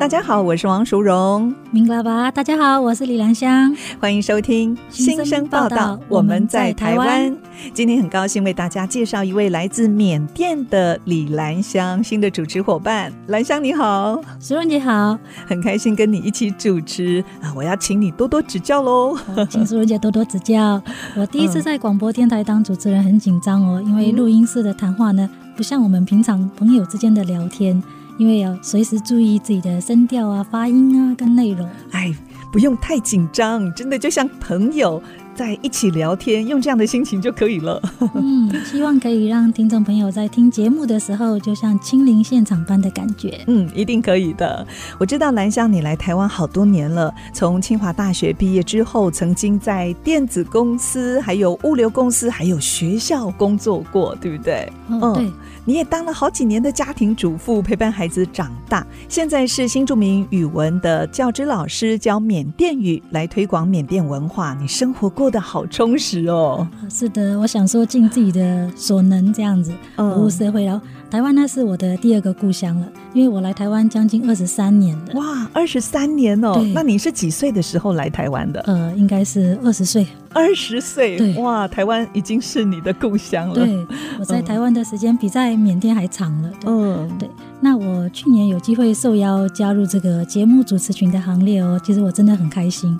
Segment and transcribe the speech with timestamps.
[0.00, 1.54] 大家好，我是王淑荣。
[1.70, 3.76] 明爸爸，大家好，我是李兰香。
[4.00, 6.00] 欢迎收听新生报道。
[6.08, 7.36] 我们在台湾，
[7.74, 13.12] 今天很高兴为大家介绍一位来自缅甸的李兰香新的主持伙伴。
[13.26, 17.52] 兰香你好，淑荣姐好，很开心跟你一起主持啊！
[17.54, 19.14] 我要请你多多指教喽，
[19.50, 20.82] 请淑荣姐多多指教。
[21.14, 27.82] 我第一次在广播电台当主持人，很紧张哦，因为录音室的谈话呢，不像我们平常朋友之间的聊天。
[28.20, 31.66] 因为要随时注意自己的声调啊、发音啊跟内容。
[31.90, 32.14] 哎，
[32.52, 35.02] 不用太紧张，真的就像朋友
[35.34, 37.80] 在一起聊天，用这样的心情就可以了。
[38.14, 43.42] 嗯，希望可以让听众朋友在听节目的时候，就像亲临现场般的感觉。
[43.46, 44.66] 嗯，一定可以的。
[44.98, 54.70] 我知道兰香你来台湾好多年了，从清华大学毕业之后，曾经在电子公司、还有物流公司、还有学校工作过，对不对？
[55.00, 55.26] 哦，对。
[55.64, 64.54] 你也当了好几年的家庭主妇，陪伴孩子长大，现在是新著名语文的教职老师，教缅甸语来推广缅甸文化。
[64.54, 66.66] 你生活过得好充实哦。
[66.88, 70.64] 是的，我想说尽自己的所能，这样子服务社会。
[70.64, 75.14] 然后台湾那是我的第二个故乡了，因为我来台湾将近二十三年了。
[75.14, 76.64] 哇，二十三年哦！
[76.72, 78.60] 那你是几岁的时候来台湾的？
[78.60, 80.06] 呃，应该是二十岁。
[80.32, 83.54] 二十岁，哇，台湾已经是你的故乡了。
[83.56, 83.86] 对，
[84.20, 86.50] 我在台湾的时间比在缅甸还长了。
[86.66, 87.28] 嗯，对。
[87.58, 92.96] 那我去年有机会受邀加入这个节目主持群的行列哦，其实我真的很开心，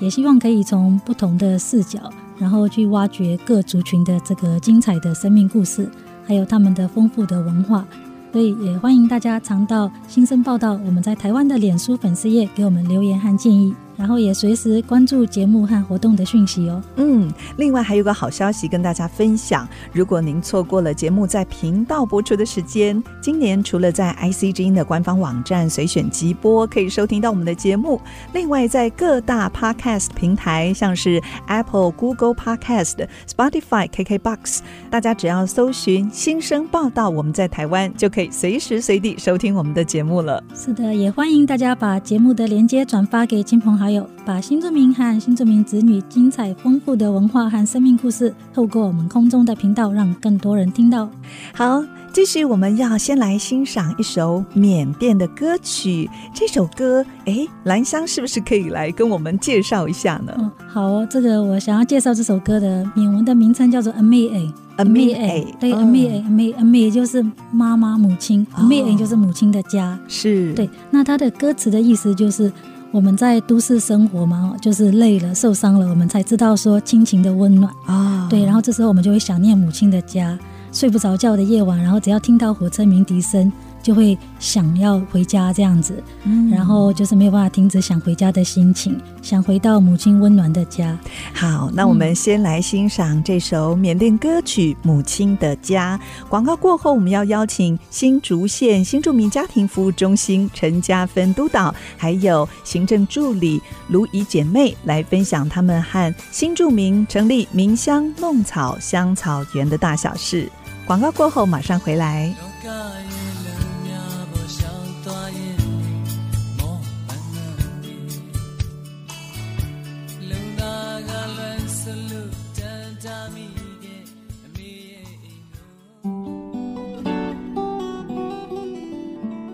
[0.00, 2.00] 也希望可以从不同的视角，
[2.38, 5.88] 然后去挖掘各族群的这个精彩的生命故事，
[6.26, 7.86] 还有他们的丰富的文化。
[8.32, 13.74] 所以也欢迎大家常到新生报道，我们在台湾的脸书粉丝页给我们留言和建议。
[14.02, 16.82] 然后也随时关注节目和活动的讯息哦。
[16.96, 28.00] 嗯，另外还有个好消息跟大家分享，如果您错过了节目在频道播出的时间，今年除了在 IC 之音的官方网站随选即播可以收听到我们的节目，
[28.32, 34.58] 另外在各大 Podcast 平台，像是 Apple、Google Podcast、Spotify、KKBox，
[34.90, 40.42] 大家只要搜寻“新生报道”，我们在台湾就可以随时随地收听我们的节目了。
[40.56, 43.91] 是的，也欢迎大家把节目的连接转发给亲朋好友。
[43.94, 51.08] 有把新住民和新住民子女精彩丰富的文化和生命故事，透过我们空中的频道，让更多人听到。
[51.54, 56.08] 好，继续我们要先来欣赏一首缅甸的歌曲。
[56.34, 60.32] 这首歌，哎，兰香是不是可以来跟我们介绍一下呢？
[60.38, 70.68] 哦、好，这个我想要介绍这首歌的缅文的名称叫做 Amee，Amee，对，Amee，Amee，Amee 就是妈妈母亲，Amee 就是母亲的家，是对。
[70.90, 72.52] 那它的歌词的意思就是。
[72.92, 78.28] 我们在都市生活嘛，就是累了、受伤了，我们才知道说亲情的温暖啊。
[78.28, 80.38] 对，然后这时候我们就会想念母亲的家，
[80.70, 83.50] 睡不着觉的夜晚，然后只要听到火车鸣笛声。
[83.82, 90.96] 就会想要回家这样子，嗯，然后就是没有办法停止想回家的心情，想回到母亲温暖的家。
[91.34, 95.98] 好，那我们先来欣赏这首缅甸歌曲《母亲的家》。
[96.28, 110.48] 广告过后，我们要邀请新竹县新住民家庭服务中心陈家芬督导，还有行政助理卢怡姐妹来分享他们和新住民成立明香弄草香草园的大小事。
[110.86, 112.32] 广告过后马上回来。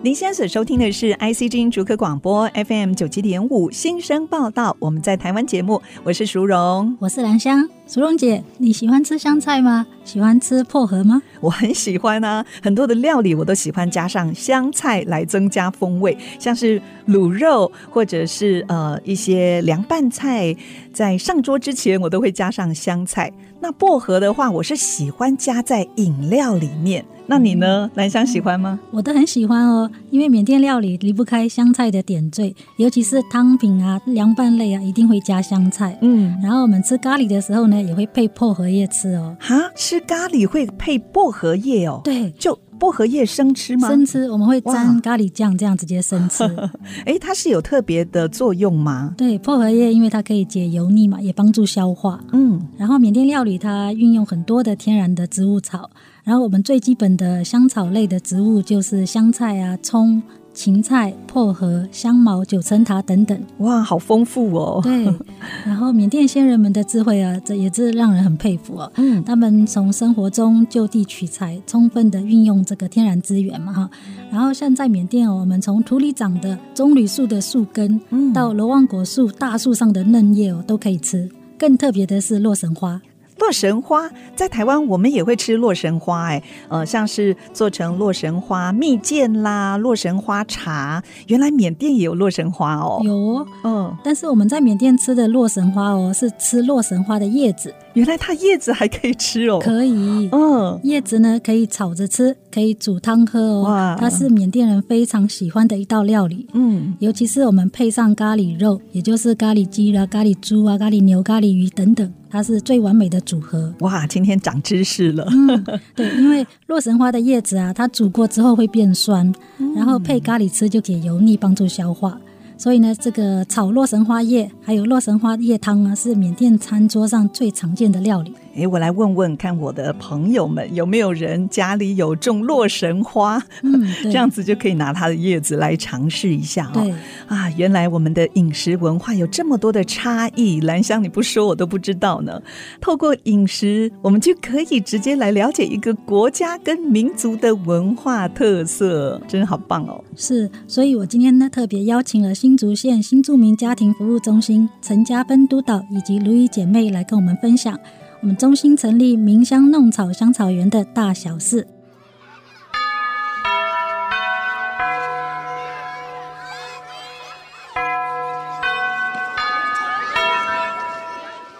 [0.01, 7.67] 您现在所收听的是 IC 之音竹科广播 FM 九七点五新生报道，我们在台湾节目，我是淑荣，我是兰香。
[7.85, 9.85] 淑荣姐，你喜欢吃香菜吗？
[10.05, 11.21] 喜欢吃薄荷吗？
[11.41, 20.55] 我很喜欢啊，很多的料理我都喜欢加上香菜来增加风味，像是卤肉或者是呃一些凉拌菜，
[20.93, 23.29] 在上桌之前我都会加上香菜。
[23.61, 27.03] 那薄荷的话，我是喜欢加在饮料里面。
[27.27, 27.91] 那你呢？
[27.93, 28.79] 兰香喜欢吗？
[28.89, 35.95] 我都很喜欢哦，因为缅甸料理离不开香菜的点缀，尤其是汤品啊、凉拌类啊，一定会加香菜。
[36.01, 39.37] 嗯，然后我们吃咖喱的时候呢，也会配薄荷叶吃哦。
[39.39, 42.01] 哈，吃咖喱会配薄荷叶哦？
[42.03, 43.89] 对，就薄荷叶生吃吗？
[43.89, 46.43] 生吃，我们会沾咖喱酱，这样直接生吃。
[47.05, 49.13] 哎，它是有特别的作用吗？
[49.17, 52.19] 对，薄荷叶因为它可以解油腻嘛，也帮助消化。
[52.31, 55.89] 嗯，然后缅甸料理它运用很多的天然的植物草。
[56.23, 60.21] 然后我们最基本的香草类的植物就是香菜啊、葱、
[60.53, 63.39] 芹菜、薄荷、香茅、九层塔等等。
[63.59, 64.81] 哇，好丰富哦！
[64.83, 65.05] 对，
[65.65, 68.91] 然后缅甸先人们的智慧啊，这也是让人很佩服哦。
[68.95, 73.89] 嗯，他们从生活中就地取材，充分的运用这个天然资源嘛哈。
[74.31, 77.99] 然后像在缅甸哦，我们从土里长的棕榈树的树根，
[78.33, 81.29] 到罗旺果树大树上的嫩叶哦，都可以吃。
[81.57, 83.01] 更特别的是洛神花。
[83.39, 91.01] 洛神花在台湾，我们也会吃洛神花，哎，呃，像是做成洛神花蜜饯啦、洛神花茶。
[91.27, 97.73] 原来缅甸也有洛神花哦，有哦，嗯，但是我们在缅甸吃的洛神花哦，是吃洛神花的叶子。
[97.99, 103.63] 原来它叶子还可以吃哦，可以，嗯，叶子呢可以炒着吃，可以煮汤喝哦。
[103.63, 112.09] 哇，它是缅甸人非常喜欢的一道料理，嗯，尤其是我们配上咖喱肉，也就是咖喱鸡啦、咖喱猪啊、咖喱牛、咖喱鱼等等。
[112.31, 113.73] 它是最完美的组合。
[113.79, 115.27] 哇，今天长知识了。
[115.31, 115.63] 嗯，
[115.95, 122.19] 对，因为洛神花的叶子啊，它煮过之后会变酸，嗯、然后配咖喱吃就解油腻，帮助消化。
[122.59, 128.35] 所以呢，这个炒洛神花叶还有洛神花叶汤啊，是缅甸餐桌上最常见的料理。
[128.55, 133.41] 哎，我来问问看，我的朋友们有没有人家里有种洛神花？
[133.63, 136.81] 嗯，这样子就可以拿它的叶子来尝试一下哦。
[136.81, 136.93] 对
[137.27, 142.41] 啊，原来我们的饮食文化有这么多的差异，兰香你不说我都不知道呢。
[142.81, 150.03] 透过饮食，我们就可以直接来了解一个国家跟民族的文化特色，真好棒哦。
[150.15, 157.79] 是，所以我今天呢特别邀请了新竹县新住民家庭服务中心陈家芬督导以及卢仪姐妹来跟我们分享。
[158.21, 161.65] 我们中心成立茗香弄草香草园的大小事。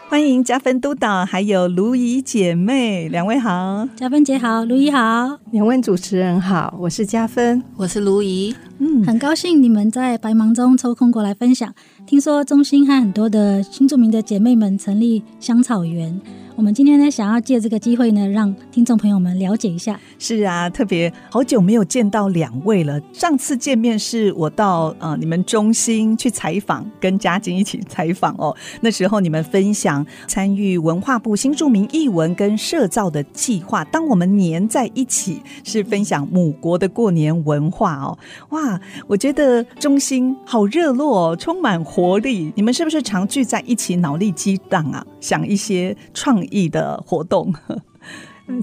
[0.09, 3.87] 欢迎加芬督导，还有卢怡姐妹，两位好。
[3.95, 8.53] 加芬姐好，卢怡好，两位主持人好，我是加芬，我是卢怡。
[8.79, 11.73] 嗯，很高兴你们在白忙中抽空过来分享。
[12.05, 16.19] 听说中心和很多的新著名的姐妹们成立香草园。
[16.59, 19.97] 我们今天呢，想要借这个机会呢，让听众朋友们了解一下。
[20.17, 22.99] 是啊，特别好久没有见到两位了。
[23.13, 28.53] 上次见面是我到呃你们中心去采访，跟嘉靖一起采访哦。
[28.83, 38.19] 那时候你们分享参与文化部新著名译文跟社造的计划，当我们黏在一起，是分享母国的过年文化哦。
[38.49, 38.77] 哇，
[39.07, 42.51] 我觉得中心好热络哦，充满活力。
[42.57, 47.53] 你们是不是常聚在一起，脑力激荡啊，想一些创意的活动？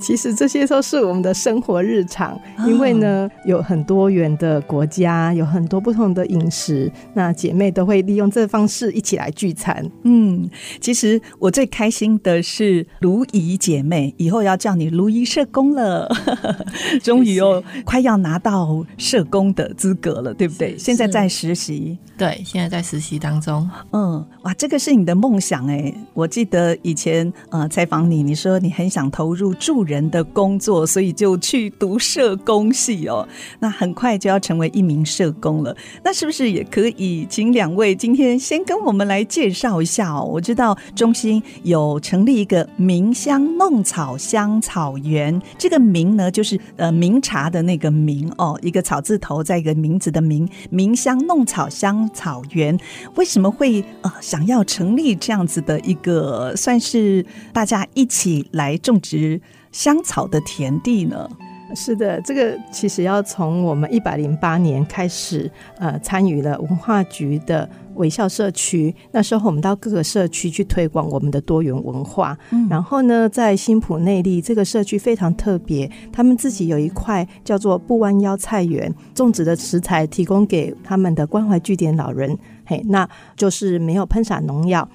[0.01, 9.89] 其实这些都是我们的生活日常，因为呢，有很多元的国家，有很多不同的饮食，那姐妹都会利用这方式一起来聚餐。
[10.03, 10.49] 嗯，
[10.81, 16.09] 其实我最开心的是卢怡姐妹，以后要叫你卢怡社工了，
[17.03, 20.77] 终于哦，快要拿到社工的资格了，对不对？
[20.77, 23.69] 现在在实习，对，现在在实习当中。
[23.93, 25.95] 嗯，哇，这个是你的梦想哎！
[26.13, 33.27] 我记得以前呃采访你，你说你很想投入助人的工作，所以就去读社工系哦。
[33.61, 35.77] 那很快就要成为一名社工了。
[36.05, 40.25] 那是不是也可以请两位今天先跟我们来介绍一下哦？
[40.25, 52.79] 我知道中心有成立一个茗香弄草香草园，这个茗呢就是呃茗茶的那个茗哦，一个草字头再一个名字的名，茗香弄草香草园。
[53.15, 59.41] 为什么会呃想要成立这样子的一个算是大家一起来种植
[59.77, 61.29] 香草的田地呢？
[61.75, 68.95] 是的，这个其实要从我们一百零八年开始，呃，参与了文化局的微笑社区。
[69.11, 72.39] 那时候我们到各个社区去推广我们的多元文化。
[72.53, 82.39] 嗯、然后呢，在新浦内地这个社区非常特别，他们自己有一块叫做不弯腰菜园，种植的食材提供给他们的关怀据点老人。
[82.65, 83.07] 嘿，那
[83.37, 84.89] 就是没有喷洒农药。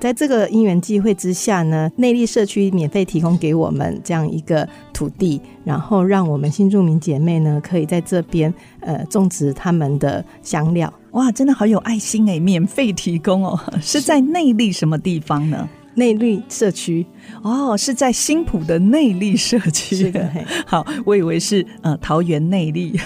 [0.00, 10.92] 在这个因缘际会之下呢，内力社区免费提供给我们这样一个土地，然后让我们新住民姐妹呢可以在这边呃种植他们的香料。
[11.12, 12.38] 哇，真的好有爱心哎！
[12.38, 15.68] 免费提供哦， 是在内力什么地方呢？
[15.98, 17.04] 内坜社区，
[17.42, 19.96] 哦，是在新浦的内坜社区。
[19.96, 20.30] 是的，
[20.64, 22.98] 好，我以为是呃桃园内坜。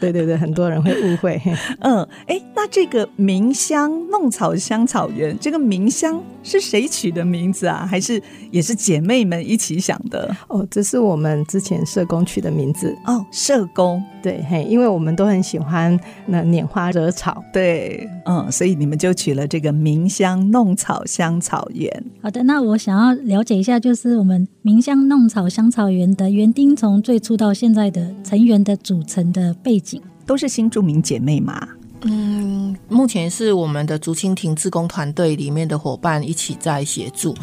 [0.00, 1.40] 对对对，很多人会误会。
[1.80, 7.86] 嗯，哎，那这个明香弄草香草园，这个明香是谁取的名字啊？
[7.88, 8.20] 还是
[8.50, 10.34] 也是姐妹们一起想的？
[10.48, 12.96] 哦，这是我们之前社工取的名字。
[13.06, 22.04] 哦，社工，对，嘿，因为我们都很喜欢那拈花惹草，对，嗯，所以你们就取了这个明香弄草香草园。
[22.20, 31.68] 好的，那我想要了解一下，就是我们明香弄草香草园的园丁从最初到现在的成员的组成的背景，都是新著名姐妹吗？
[32.02, 37.34] 嗯，目前是我们的竹蜻蜓志工团队里面的伙伴一起在协助。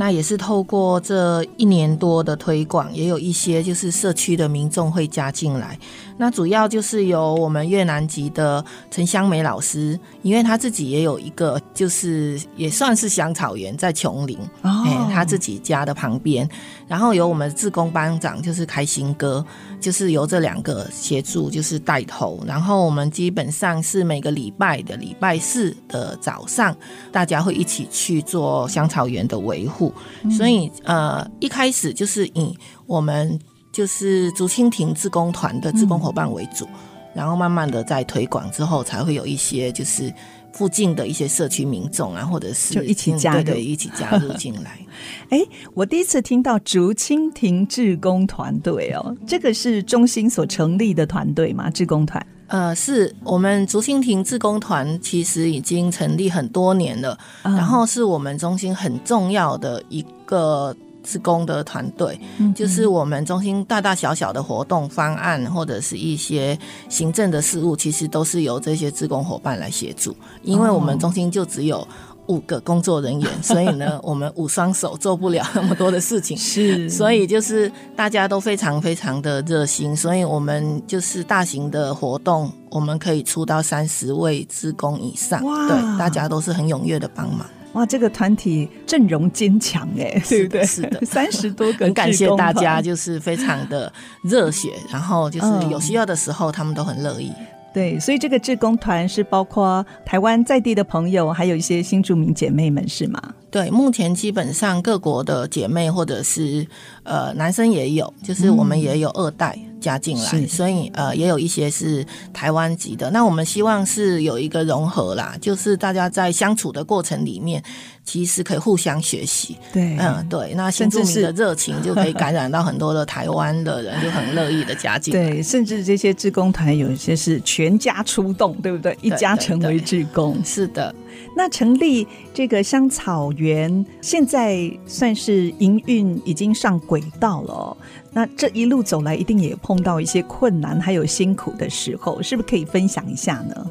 [0.00, 5.78] 那也是透过这一年多的推广，也有一些就是社区的民众会加进来。
[6.16, 14.86] 那主要就是由我们越南籍的陈香梅老师，因为他自己也有一个，就是也算是香草园在琼林，哎、oh.
[14.88, 16.48] 欸，他自己家的旁边。
[16.88, 19.44] 然后由我们的志工班长就是开心哥，
[19.80, 22.42] 就是由这两个协助，就是带头。
[22.46, 26.74] 然后我们基本上是每个礼拜的礼拜四的早上，
[27.12, 29.89] 大家会一起去做香草园的维护。
[30.36, 32.56] 所以，呃，一开始就是以
[32.86, 33.38] 我们
[33.72, 36.68] 就是竹蜻蜓志工团的志工伙伴为主，
[37.14, 40.12] 然后慢慢的在推广之后，才会有一些就是
[40.52, 44.78] 附近的一些社区民众啊，或者是就一起加入，对，一起加入进来。
[45.30, 45.40] 哎，
[45.74, 51.70] 我第一次听到竹蜻蜓志工团队哦，这个是中心所成立的团队吗？
[51.70, 52.24] 志工团？
[52.50, 71.86] 呃，是我们竹蜻蜓志工团其实已经成立很多年了，嗯、然后是我们中心很重要的一个志工的团队，嗯、就是我们中心大大小小的活动方案或者是一些行政的事务，其实都是由这些志工伙伴来协助，因为我们中心就只有。
[72.30, 76.36] 五个工作人员， 所以呢，我们五双手做不了那么多的事情。
[76.36, 85.44] 是，所以就是大家都非常非常的热心，所以我们就是大型的活动，我们可以出到三十位职工以上。
[85.44, 87.44] 哇，对，大家都是很踊跃的帮忙。
[87.72, 90.64] 哇，这个团体阵容坚强哎，对不对？
[90.64, 97.32] 是的， 三十多个，很感谢大家，就是非常的热血，然后就是有需要的时候，他们都很乐意。
[97.72, 103.20] 对，所以这个志工团是包括台湾在地的朋友，还有一些新住民姐妹们，是吗？
[103.50, 106.66] 对，目前基本上各国的姐妹或者是
[107.02, 109.54] 呃男生也有，就是我们也有二代。
[109.56, 112.04] 嗯加进来，所以呃也有一些是
[112.34, 113.10] 台湾籍的。
[113.12, 117.64] 那我们希望是有一个融合啦，就是大家在相处的过程里面，
[118.04, 119.56] 其实可以互相学习。
[119.72, 120.52] 对，嗯，对。
[120.54, 125.30] 那新住民的热情就可以感染到很多的台湾的人，就很乐意的加进来。
[125.30, 128.94] 对，甚至这些志工团有一些是全家出动，对不对？
[129.00, 130.34] 一家成为志工。
[130.34, 130.94] 对对对，是的。
[131.36, 137.76] 那成立这个香草园，现在算是营运已经上轨道了。
[138.12, 143.70] 那这一路走来，一定也碰到一些困难，还有辛苦的时候，是不是可以分享一下呢？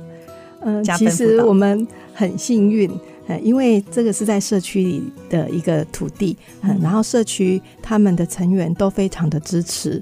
[0.61, 2.89] 嗯，其实我们很幸运，
[3.41, 10.01] 因为这个是在社区里的一个土地，嗯，然后社区他们的成员都非常的支持。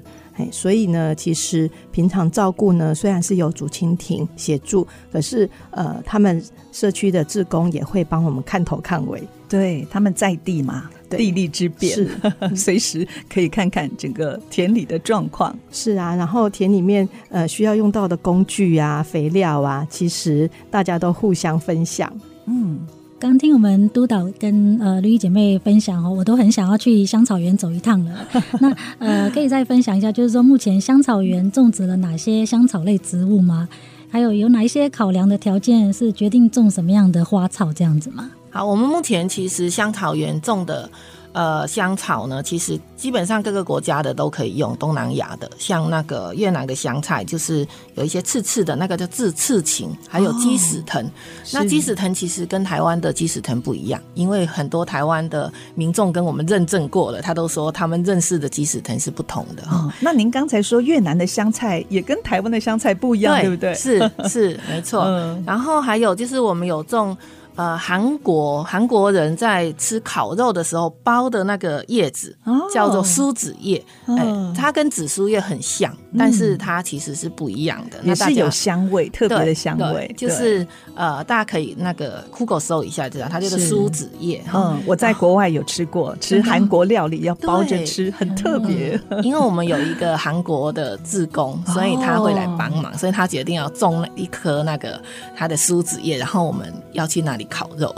[0.52, 6.42] 所以呢，其实平常照顾呢，虽然是有竹蜻蜓协助，可是呃，他们
[6.72, 9.22] 社区的志工也会帮我们看头看尾。
[9.48, 12.10] 对，他们在地嘛，地利之便，是
[12.54, 15.56] 随时可以看看整个田里的状况。
[15.70, 22.12] 是啊，然后田里面呃需要用到的工具啊、肥料啊，其实大家都互相分享。
[22.46, 22.86] 嗯。
[23.20, 28.12] 刚听我们督导跟呃绿衣姐妹分享哦，我都很想要去香草园走一趟了。
[28.60, 33.68] 那呃，可以再分享一下，就是说目前香草园种植了哪些香草类植物吗？
[34.08, 38.30] 还有有哪一些考量的条件是决定种什么样的花草这样子吗？
[38.50, 40.88] 好，我们目前其实香草园种的。
[41.32, 44.74] 呃，香草呢，其实基本上各个国家的都可以用。
[44.78, 51.04] 东南亚的，像那个越南的香菜，就是有一些刺刺的，那个叫刺刺芹，还有鸡屎藤。
[51.04, 51.10] 哦、
[51.52, 59.62] 那鸡屎藤其实跟台湾的鸡屎藤不一样，因为很多台湾的民众跟我们认证过了，他都说他们认识的鸡屎藤是不同的。
[59.64, 63.74] 哦，那您刚才说越南的香菜也跟台湾的香菜不一样，对，对不对？
[63.74, 65.02] 是是没错。
[65.04, 67.16] 嗯、然后还有就是我们有种。
[67.58, 72.38] 呃，韩国韩国人在吃烤肉的时候包的那个叶子，
[72.72, 84.40] 叫做苏子叶，哎、哦欸，它跟紫苏叶很像，嗯、但是它其实是不一样的，也是有香味，特别的香味，就是呃，大家可以那个 Google 搜一下，知道它就是苏子叶。
[84.54, 89.20] 嗯，我在国外有吃过，吃韩国料理要包着吃，很特别、嗯。
[89.24, 95.02] 因为我们有一个韩国的志工， 所以他会来帮忙，所以他决定要种一颗那个
[95.36, 97.47] 他的苏子叶，然后我们要去那里。
[97.48, 97.94] 烤肉，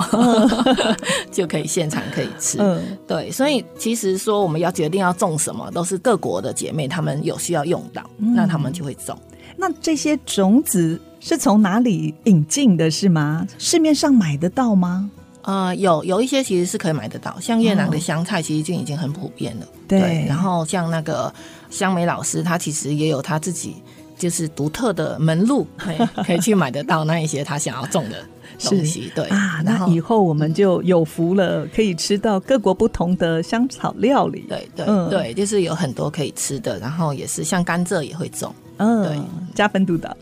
[1.31, 2.59] 就可以现场可以吃。
[2.61, 9.17] 嗯，对，所以其实说我们要决定要种什么，都是各国的姐妹她们有需要用到，嗯、那她们就会种。
[9.57, 13.47] 那这些种子是从哪里引进的，是吗？
[13.59, 15.11] 市面上买得到吗？
[15.43, 19.67] 呃，有有一些其实是可以买得到，像越南的香菜其实就已经很普遍了。
[19.67, 21.33] 哦、对，对，然后像那个
[21.71, 23.77] 香梅老师，他其实也有他自己
[24.19, 28.23] 就是独特的门路，可以 可以去买得到那一些他想要种的
[28.61, 29.11] 东西。
[29.15, 34.45] 对啊，那以后我们就有福了，可以吃到各国不同的香草料理。
[34.49, 38.55] 对对、嗯、对，就是有很多可以吃的，然后也是像甘蔗也会种。
[38.77, 39.21] 嗯，对，
[39.55, 40.17] 加分督导。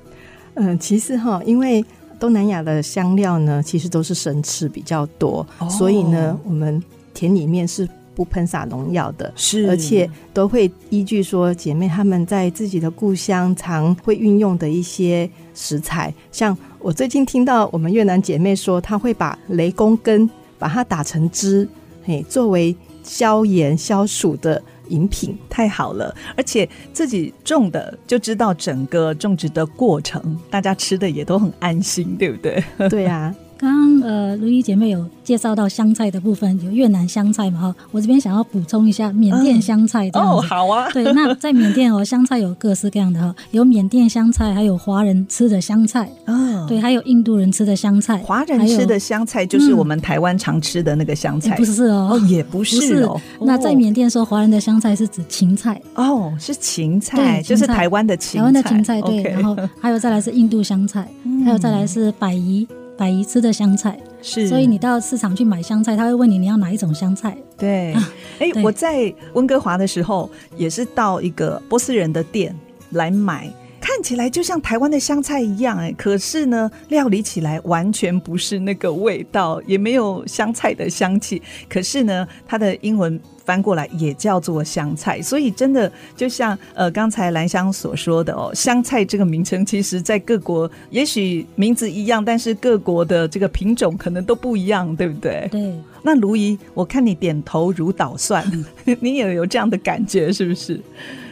[0.55, 1.85] 嗯，其实哈，因为。
[2.21, 6.83] 东南亚的香料呢，其实都是生吃比较多，哦、所以呢，我们
[7.15, 21.69] 田里面是不喷洒农药的，是，而且都会依据说姐妹她们在自己的故乡常会运用的一些食材，像我最近听到我们越南姐妹说，她会把雷公根把它打成汁，
[22.05, 24.63] 嘿，作为消炎消暑的。
[24.89, 32.65] 饮品太好了，而且自己种的就知道整个种植的过程，大家吃的也都很安心，对不对？
[32.89, 33.35] 对呀。
[33.59, 37.61] 刚刚呃，如意姐妹有介绍到香菜的部分，有越南香菜嘛？
[37.61, 40.47] 哈，我这边想要补充一下缅甸香菜这样子。
[40.47, 40.89] 哦，好啊。
[40.93, 46.09] 对，那在缅甸哦， 香菜有各式各样的哈，有缅甸香菜，还有华人吃的香菜。
[46.27, 46.67] 哦。
[46.69, 48.19] 对，还有印度人吃的香菜。
[48.19, 51.57] 华人吃的香菜就是我们台湾常吃的那个香菜。
[51.57, 53.21] 不是哦，也不是哦。
[53.41, 55.81] 那在缅甸说华人的香菜是指芹菜。
[55.95, 58.39] 哦，是芹菜，就是台湾的芹菜。
[58.39, 61.09] 台湾的芹菜对，然后还有再来是印度香菜，
[61.45, 62.67] 还有再来是百宜。
[62.99, 63.99] 百宜吃的香菜。
[64.21, 67.39] 是，所以你到市场去买香菜，他会问你你要哪一种香菜。
[67.57, 67.95] 对，
[68.41, 72.55] 哎、我在温哥华的时候也是到一个波斯人的店
[72.91, 73.49] 来买，
[73.89, 81.41] 看起来就像台湾的香菜一样，哎，可是呢，料理起来完全不是那个味道，也没有香菜的香气。
[81.71, 83.19] 可是呢，它的英文。
[83.49, 95.49] 翻过来也叫做香菜，所以真的就像呃刚才兰香所说的哦，香菜这个名称，其实在各国也许名字一样，但是各国的这个品种可能都不一样，对不对？
[95.51, 95.75] 对。
[96.03, 98.45] 那如怡，我看你点头如捣蒜，
[99.01, 100.79] 你也有这样的感觉，是不是？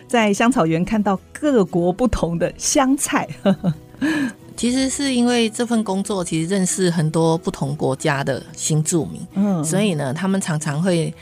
[0.07, 3.29] 在香草园看到各国不同的香菜，
[4.57, 11.13] 其实是因为这份工作，其实认识很多不同国家的新住民，嗯，所以呢，他们常常会。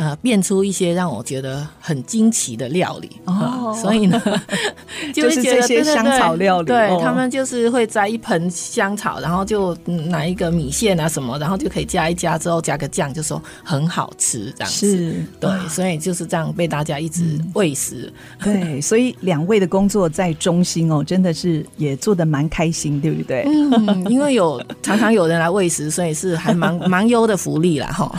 [0.00, 4.18] 呃，变出一些让我觉得很惊奇的料理哦，所以呢，
[5.12, 15.14] 就，是这些香草料理，对，他们就是会摘一盆香草，然后就拿一个米线啊什么，然后就可以加一加之后加个酱，就说很好吃这样子，是。
[15.38, 18.58] 对，所以就是这样被大家一直喂食，嗯。
[18.58, 23.44] 对，所以两位的工作在中心哦，真的是也做的蛮开心，对不对？
[23.46, 28.18] 嗯，因为有常常有人来喂食，所以是还蛮 蛮优的福利啦哈。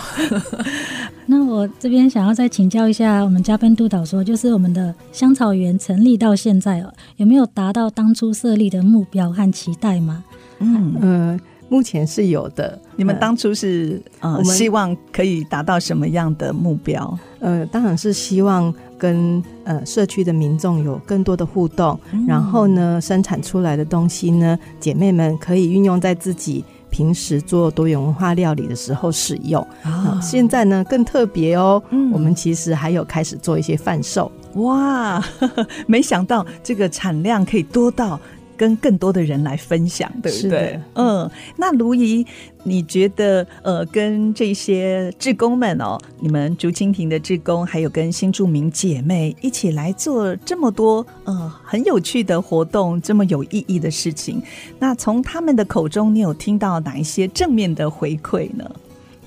[1.32, 10.26] 那我这边想要再请教一下我们嘉宾督导，说就是我们的香草园成立到现在哦，有没有达到当初设立的目标和期待吗？
[10.60, 11.40] 嗯嗯，
[11.70, 12.78] 目前是有的。
[12.98, 17.18] 你们当初是呃，我们希望可以达到什么样的目标？
[17.40, 26.66] 呃，当然是希望跟呃社区的民众有更多的互动，嗯、然后呢，生产出来的东西呢，姐妹们可以运用在自己。
[26.92, 34.32] 平时做多元文化料理的时候使用啊，现在呢更特别哦，嗯，我们其实还有开始做一些贩售。
[34.56, 38.20] 哇，呵呵，没想到这个产量可以多到。
[38.58, 40.80] 跟更多的人来分享，对不对？
[40.96, 42.26] 嗯，那卢怡，
[42.64, 54.42] 你觉得呃，跟这些志工们哦，你们竹蜻蜓的志工，还有跟新住民姐妹一起来做这么多呃很有趣的活动，这么有意义的事情，
[54.80, 58.70] 那从他们的口中，你有听到哪一些正面的回馈呢？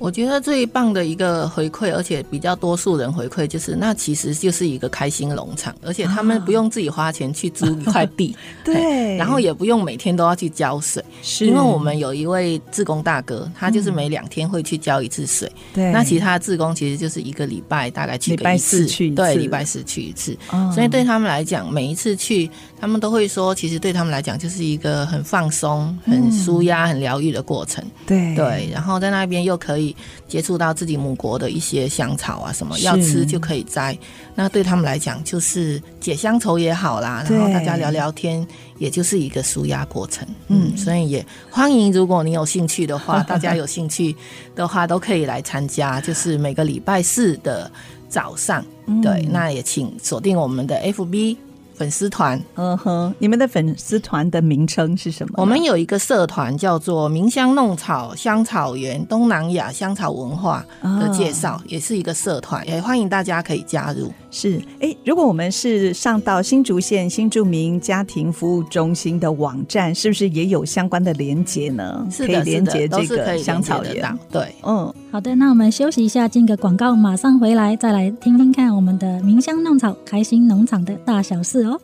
[0.05, 11.47] 我觉得最棒的一个回馈，而且比较多数人回馈，就是那其实就是一个开心农场，而且他们不用自己花钱去租一块地， 对，然后也不用每天都要去浇水，是。
[11.47, 28.35] 因为我们有一位志工大哥，他就是每两天会去浇一次水，对、嗯，那其他的志工其实就是一个礼拜大概去个一次，礼拜四去一次，对，礼拜四去一次，哦、所以对他们来讲，每一次去，他们都会说，其实对他们来讲就是一个很放松、很舒压、很疗愈的过程，对。
[28.35, 29.94] 对，然后在那边又可以。
[30.27, 33.97] 接触到自己母国的一些香草啊，什么要吃就可以摘，
[34.35, 38.47] 那对他们来讲就是解乡愁也好啦，然后大家聊聊天，
[38.79, 40.27] 也就是一个舒压过程。
[40.49, 44.15] 嗯，所以也欢迎，如果你有兴趣的话，大家有兴趣
[44.55, 47.71] 的话都可以来参加，就是每个礼拜四的
[48.09, 48.65] 早上。
[49.03, 51.37] 对，那也请锁定我们的 FB。
[51.75, 52.41] 粉丝团。
[52.55, 55.35] 嗯哼，你们的粉丝团的名称是什么？
[55.37, 64.13] 我们有一个社团叫做“茗香弄草香草园东南亚香草文化”的介绍，哦、也是一个社团，也欢迎大家可以加入。
[64.37, 72.05] 是，哎、欸，如果我们是上到新竹县新住民家庭服务中心的网站，是不是也有相关的连接呢？
[72.11, 74.19] 是，可以连接这个香草园。
[74.33, 81.81] 对，嗯，好的，那我们休息一下，进个广告，马上回来，再来听听看我们的明香弄草开心农场的大小事哦。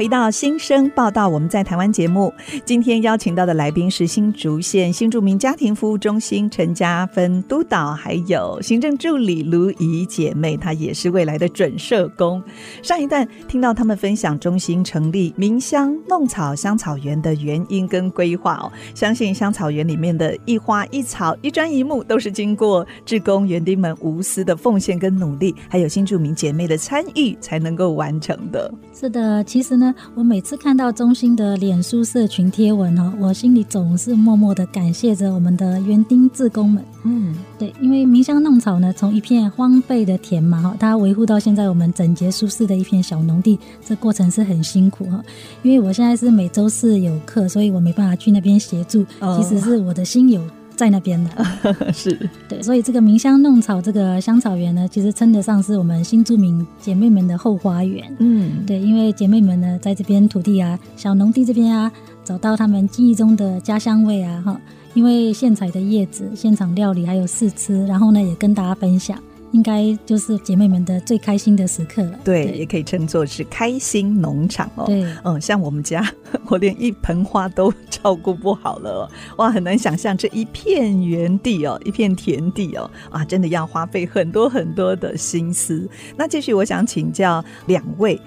[0.00, 2.32] 回到新生报道，我们在台湾节目，
[2.64, 12.42] 今天邀请到的来宾是新竹县新住民家庭服务中心陈家芬督导，还有行政助理卢怡姐妹，她也是未来的准社工。
[12.82, 28.72] 上一段听到他们分享中心成立鸣香弄草香草园的原因跟规划哦，相信香草园里面的一花一草一砖一木都是经过志工园丁们无私的奉献跟努力，还有新住民姐妹的参与才能够完成的。
[28.94, 29.94] 是的，其实呢呢。
[30.14, 36.84] 我每次看到中心的脸书社群贴文哦，我心里总是默默的感谢着我们的园丁志工们。
[37.02, 45.22] 嗯，对，因为鸣香弄草呢，从一片荒废的田嘛哈，它维护到现在我们整洁舒适的一片小农地，这过程是很辛苦哈。
[45.62, 49.04] 因为我现在是每周四有课，所以我没办法去那边协助。
[49.36, 50.42] 其实是我的心有。
[50.80, 51.62] 在那边的，
[51.92, 58.10] 是对，所以这个茗香弄草这个香草园呢，其实称得上是我们新住民姐妹们的后花园。
[58.18, 61.92] 嗯，对，因为姐妹们呢，在这边土地啊，小农地这边啊，
[62.24, 64.58] 找到他们记忆中的家乡味啊，哈，
[64.94, 69.18] 因为现采的叶子，现场料理还有试吃，然后呢，也跟大家分享。
[69.52, 72.18] 应该就是姐妹们的最开心的时刻了。
[72.24, 74.84] 对，对也可以称作是开心农场哦。
[74.86, 76.04] 对，嗯，像我们家，
[76.46, 85.88] 我连一盆花都照顾不好了，哇，很难想象这一片园地哦，一片田地哦，啊，真的要花费很多很多的心思。
[86.16, 88.20] 那继续，我想请教两位。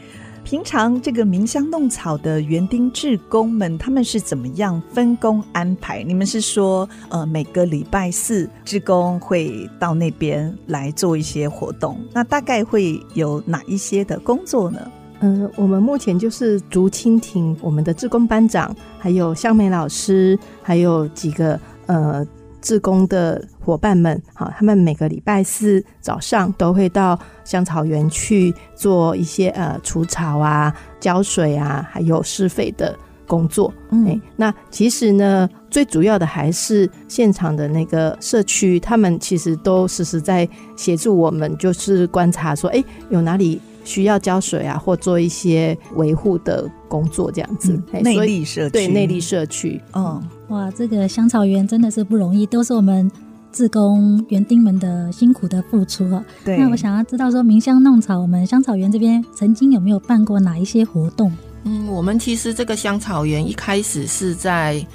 [0.43, 6.03] 平常这个鸣香弄草的园丁志工们，他们是怎么样分工安排？
[6.03, 11.97] 你们是说，呃，每个礼拜四志工会到那边来做一些活动？
[12.11, 14.91] 那大概会有哪一些的工作呢？
[15.21, 22.25] 呃，我们目前就是竹蜻蜓，我们的志工班长，还有香美老师，还有几个呃。
[22.65, 33.73] 志工的伙伴们，好，他们每个礼拜四早上都会到香草园去做一些呃除草啊、浇水啊，还有施肥的工作。
[33.91, 43.61] 嗯、欸，那其实呢，最主要的还是现场的那个社区，他们其实都实时在协助我们，就是观察说，哎、欸，有哪里。
[43.85, 47.77] 需要浇水啊，或做一些维护的工作，这样子。
[48.01, 49.81] 内力社区，对内力社区。
[49.91, 53.11] 嗯，哇，这个香草园真的是不容易，都是我们
[53.53, 56.21] 志工园丁们的辛苦的付出啊。
[56.43, 56.57] 对。
[56.57, 61.31] 那我想要知道说，明香弄草，我们香草园这边曾经有没有办过哪一些活动？
[61.63, 64.85] 嗯，我们其实这个香草园一开始是在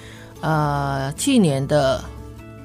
[0.42, 2.04] 呃去年的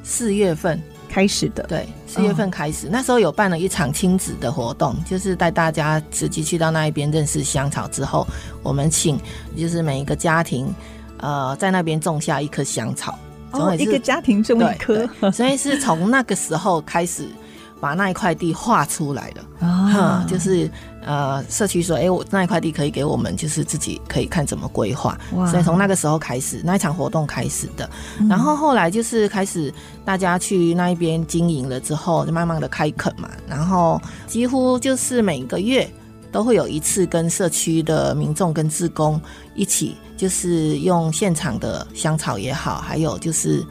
[0.03, 0.77] 四月份。
[1.09, 8.25] 开始的，对，四月份开始，哦，那时候有办了一场亲子的活动，就是带大家实际去到那一边认识香草之后，
[8.63, 9.15] 我们请
[9.55, 10.73] 就是每一个家庭，
[11.17, 13.15] 呃，在那边种下一棵香草，
[13.53, 17.27] 哦，一个家庭种一棵，所以是从那个时候开始。
[17.79, 20.71] 把那一块地划出来的啊、哦，就是
[21.05, 25.19] 呃，社区说，哎、欸，我那一块地可以给我们，就是自己可以看怎么规划。
[25.51, 27.89] 所以从那个时候开始，那一场活动开始的。
[28.21, 29.69] 嗯、然后后来就是开始
[30.05, 33.29] 大家去那一边经营了之后，就慢慢的开垦嘛。
[33.49, 35.85] 然后几乎就是每个月
[36.33, 39.21] 都会有一次跟社区的民众跟志工
[39.55, 43.63] 一起，就是用现场的香草也好，还有就是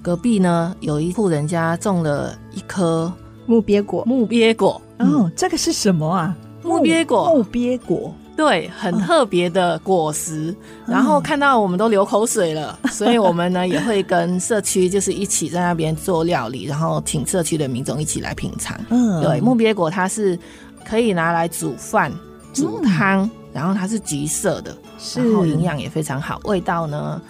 [0.00, 3.12] 隔壁呢有一户人家种了一棵。
[3.46, 6.34] 木鳖果，木鳖果，哦，这个是什么啊？
[6.62, 10.50] 木鳖果，木鳖果，对，很特别的果实。
[10.86, 18.80] 哦、然后看到我们都流口水了，嗯、所以我们呢也会跟社区就是一起在那边做料理，然后请社区的民众一起来品尝。
[18.88, 20.38] 嗯，对，木鳖果它是
[20.84, 22.12] 可以拿来煮饭、
[22.52, 24.76] 煮汤，嗯、然后它是橘色的，
[25.16, 27.20] 然后营养也非常好，味道呢。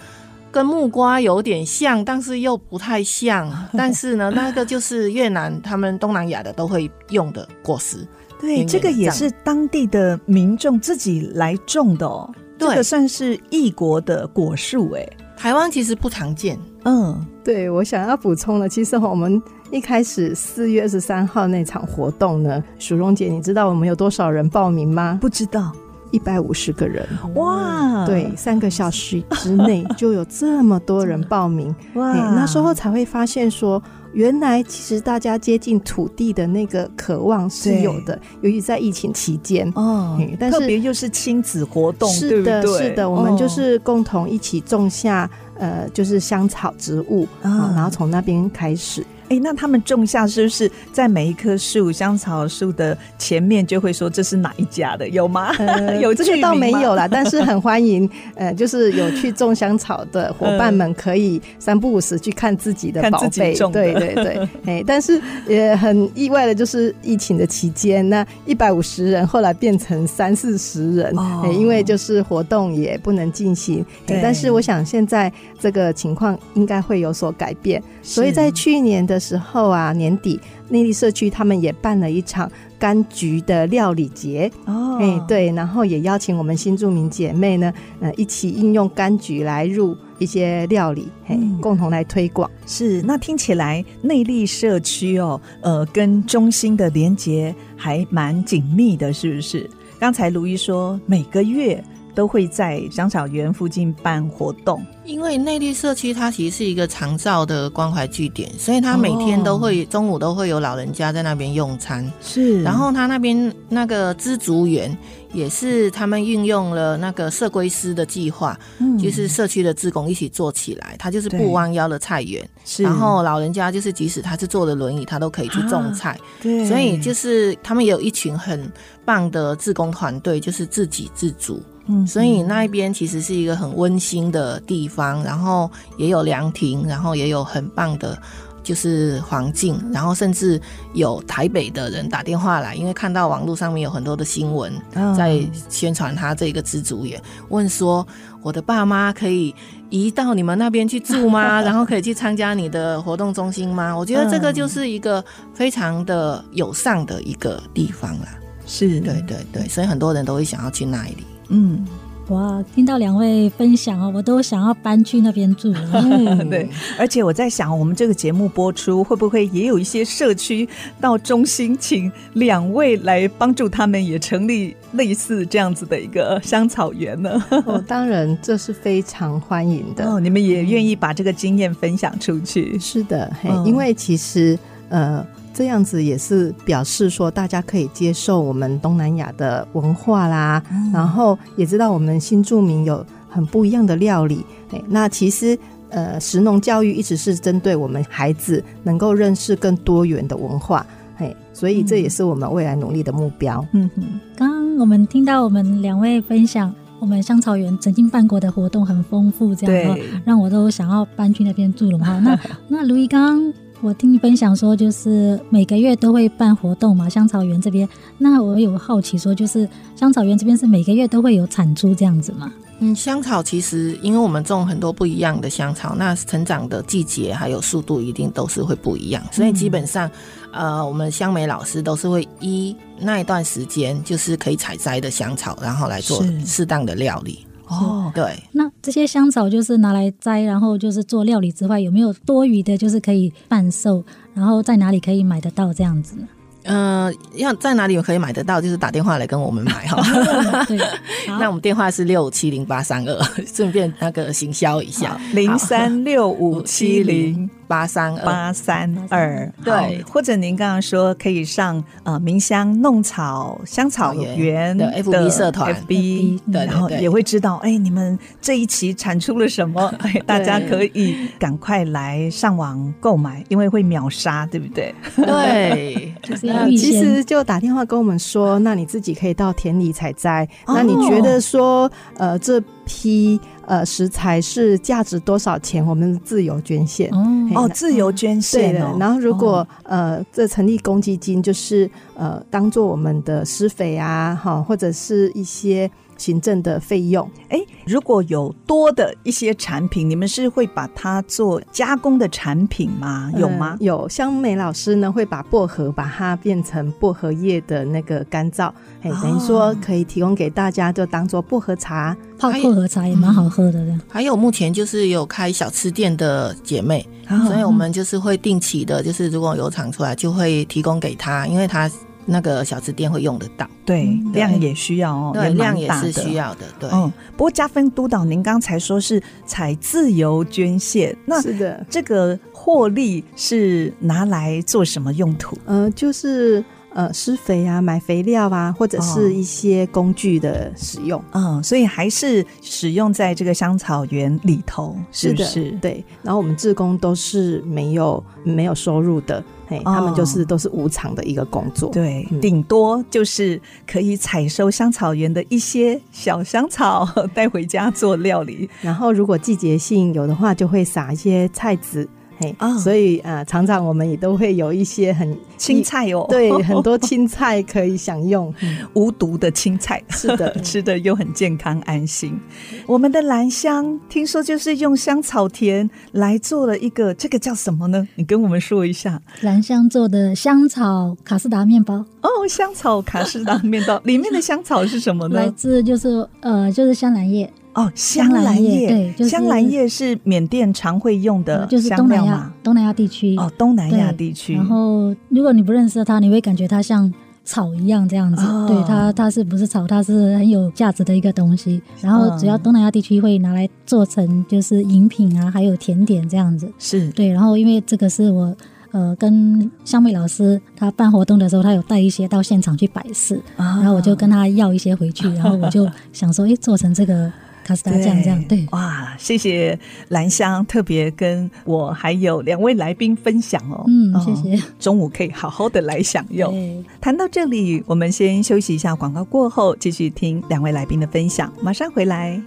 [0.51, 3.51] 跟木瓜有点像，但是又不太像。
[3.77, 8.07] 但是呢，那个就是越南他们东南亚的都会用的果实。
[8.39, 12.33] 对，这个也是当地的民众自己来种的哦。
[12.57, 15.05] 对，这个算是异国的果树哎。
[15.35, 25.17] 台湾其实不常见，嗯，对，我想要补充的，其实我们一开始四月二十三号那场活动呢，淑荣姐，你知道我们有多少人报名吗？
[25.19, 25.71] 不知道。
[26.15, 28.05] 一百五十个人哇！
[28.05, 32.13] 对，三个小时之内 就有这么多人报名哇！
[32.13, 33.81] 那时候才会发现说，
[34.13, 40.17] 原来其实大家接近土地的那个渴望是有的，尤其在疫情期间哦。
[40.39, 49.05] 但是特别又是亲子活动，是的，对对是的，我们就是共同一起种下呃，就是香草植物啊，然后从那边开始。
[49.29, 55.09] 哎，那他们种下是不是在每一棵树香草树的前面就会说这是哪一家的？
[55.09, 55.51] 有吗？
[55.57, 63.55] 呃、 有这些倒没有啦，但是很欢迎，呃，就是有去种香草的 伙伴们可以三不五时去看自己的宝贝。
[63.55, 73.83] 对对对， 哎，但是也很意外的就是疫情的期间，那一百五十人后来变成三四十人，哦，因为就是活动也不能进行。
[74.05, 79.14] 但是我想现在这个情况应该会有所改变，所以在去年的。
[79.15, 92.51] 的时候啊，年底内地社区他们也办了一场柑橘的料理节哦，哎对，然后也邀请我们新住民姐妹呢，呃，一起应用柑橘来入一些料理，嘿，嗯、共同来推广。
[92.67, 99.69] 是，那听起来内力社区哦，呃，跟中心的连结还蛮紧密的，是不是？
[99.97, 101.81] 刚才卢一说每个月。
[102.15, 112.09] 都会在香草园附近办活动，因为内地社区它其实是一个长照的关怀据点，所以它每天都会、哦、中午都会有老人家在那边用餐。
[112.21, 114.97] 是，然后他那边那个知足园
[115.33, 122.47] 也是他们运用了那个社规师的计划，嗯，就是社区的职工一起做起来，它就是不弯腰的菜园。
[122.63, 126.11] 是，然后老人家就是即使他是坐着轮椅，他都可以去种菜。
[126.11, 128.71] 啊、对，所以就是他们也有一群很
[129.03, 131.61] 棒的志工团队，就是自给自足。
[131.87, 138.17] 嗯，所以那一边其实是一个很温馨的地方，然后也有凉亭，然后也有很棒的，
[138.63, 140.59] 就是环境，然后甚至
[140.93, 144.73] 有台北的人打电话来，因为看到网络上面有很多的新闻
[145.15, 148.05] 在宣传他这个知足园，问说
[148.41, 149.53] 我的爸妈可以
[149.91, 151.61] 移到你们那边去住吗？
[151.63, 153.95] 然后可以去参加你的活动中心吗？
[153.95, 158.27] 我觉得这个就是一个非常的友善的一个地方啦。
[158.65, 161.17] 是，对对对，所以很多人都会想要去那里。
[161.49, 161.85] 嗯，
[162.29, 165.89] 哇，听到两位分享哦，我都想要搬去那边住了。
[165.93, 170.67] 嗯，对，而且我在想，我们这个节目播出会不会也有一些社区
[170.99, 177.43] 到中心，请两位来帮助他们也成立类似这样子的一个香草园呢？
[177.65, 180.03] 哦，当然，这是非常欢迎的。
[180.03, 182.71] 哦，你们也愿意把这个经验分享出去？
[182.73, 184.57] 嗯，是的，嘿，因为其实
[184.89, 185.25] 呃。
[185.55, 194.45] 这样子也是表示说，大家可以接受我们东南亚的文化啦，嗯、然后也知道我们新住民有很不一样的料理。
[194.71, 195.57] 哎，那其实
[195.89, 200.85] 呃，食农教育一直是针对我们孩子能够认识更多元的文化。
[201.19, 203.65] 哎，所以这也是我们未来努力的目标。
[203.71, 204.03] 嗯哼，
[204.35, 212.19] 刚刚我们听到我们两位分享，我们香草园曾经办过的活动很丰富，这样让我都想要搬去那边住了嘛。
[212.19, 212.37] 那
[212.67, 213.53] 那卢姨刚。
[213.81, 217.87] 我听你分享说，就是每个月都会办活动嘛，香草园这边。
[218.17, 222.51] 那我有好奇说，就是香草园这边是每个月都会有产出这样子吗？
[222.79, 230.09] 嗯，香草其实因为我们种很多不一样的香草，那成长的季节还有速度一定都是会不一样，所以基本上，
[230.51, 237.44] 嗯、呃，我们香梅老师都是会依那一段时间就是可以采摘的香草，然后来做适当的料理。
[237.67, 246.27] 哦，对，那这些香草就是拿来摘，然后就是做料理之外，有没有多余的，就是可以贩售，然后在哪里可以买得到这样子呢？
[246.63, 248.59] 呃，要在哪里可以买得到？
[248.59, 250.65] 就是打电话来跟我们买哈。
[250.65, 250.79] 对，
[251.39, 257.49] 那我们电话是六五七零八三二，顺便那个行销一下，零三六五七零。
[257.67, 274.93] 八三八三二，对，或者您刚刚说可以上呃明香弄草香草园的 FB 社团，FB，然后也会知道，哎，你们这一期产出了什么， 哎，大家可以赶快来上网购买，因为会秒杀，对不对？
[275.15, 276.47] 对， 就是
[276.77, 283.39] 其实就打电话跟我们说，那你自己可以到田里采摘，那你觉得说，呃，这批。
[283.67, 285.85] 呃，食材是价值多少钱？
[285.85, 288.71] 我们自由捐献哦，哦，自由捐献。
[288.71, 288.97] 对的。
[288.99, 297.29] 然后，如果、哦、呃，这成立公积金，就是呃，当做我们的施肥啊，哈，或者是一些行政的费用。
[297.49, 303.31] 哎，如果有多的一些产品，你们是会把它做加工的产品吗？
[303.37, 303.77] 有吗？
[303.79, 314.01] 嗯、有，香美老师呢会把薄荷把它变成薄荷叶的那个干燥，哎、哦，等于说可以提供给大家，就当做薄荷茶，泡薄荷茶也蛮好喝的这样。
[314.09, 321.89] 还有目前就是有开小吃店的姐妹，哦、所以我们就是会定期的，就是如果有厂出来，就会提供给她，因为她。
[322.25, 326.89] 那个小吃店会用得到，对，量也需要哦，对，量也是需要的，对。
[326.91, 335.55] 嗯，不过加分督导，您刚才说是采自由捐献，那是的，这个获利是拿来做什么用途？
[335.65, 341.23] 呃，就是呃施肥啊，买肥料啊，或者是一些工具的使用。
[341.31, 345.71] 嗯，所以还是使用在这个香草园里头，是不是？
[345.71, 346.05] 的，对。
[346.23, 349.43] 然后我们志工都是没有没有收入的。
[349.67, 362.07] 嘿，他们就是、哦、都是无偿的一个工作，对，顶、嗯、多就是可以采收香草园的一些小香草 带回家做料理，然后如果季节性有的话，就会撒一些菜籽。
[362.37, 372.39] 嘿，哦、所以呃，常常我们也都会有一些很青菜哦，对， 很多青菜可以享用，嗯、无毒的青菜， 是的， 吃的又很健康安心。
[372.85, 378.07] 我们的兰香听说就是用香草田来做了一个，这个叫什么呢？
[378.15, 379.21] 你跟我们说一下。
[379.41, 385.35] 兰香做的香草卡士达面包哦，香草卡士达面包里面的香草是什么呢？
[385.35, 387.51] 来自就是呃，就是香兰叶。
[387.75, 394.55] 哦，香兰叶，对，就是、香兰叶是缅甸常会用的就是东南亚东南亚地区哦，东南亚地区。
[394.55, 398.45] 然后，如果你不认识它，你会感觉它像草一样这样子。
[398.45, 399.85] 哦、对它，它是不是草？
[399.85, 401.81] 它是很有价值的一个东西。
[401.99, 406.71] 然后，主要东南亚地区会拿来做成就是饮品啊，还有甜点这样子。
[406.79, 407.27] 是对。
[407.27, 408.55] 然后，因为这个是我
[408.91, 417.29] 呃跟香妹老师他办活动的时候，他有带一些到现场去摆饰，哦、然后我就跟他要一些回去，然后我就想说，哎，做成这个。
[417.65, 418.63] 卡斯达酱这样对。
[418.71, 419.77] 哇，谢谢
[420.09, 426.85] 兰香特别跟我还有两位来宾分享哦，嗯，谢谢，中午可以好好的来享用。
[427.01, 432.39] 谈到这里，我们先休息一下，广告过后继续听两位来宾的分享，马上回来。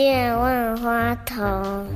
[0.00, 1.86] 见万花筒。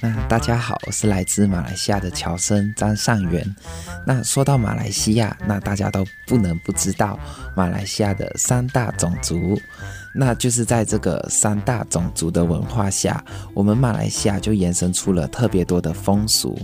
[0.00, 3.56] 那大家好，我是来自马来西亚的侨生张尚元。
[4.06, 7.18] 那说到马来西亚，那大家都不能不知道
[7.56, 9.60] 马来西亚的三大种族。
[10.14, 16.56] 那就是在这个三大种族的文化下，我们马来西亚就延伸出了特别多的风俗。